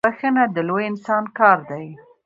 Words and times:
بخښنه 0.07 0.43
د 0.55 0.57
لوی 0.67 0.83
انسان 0.91 1.23
کار 1.39 1.59
دی. 1.69 1.85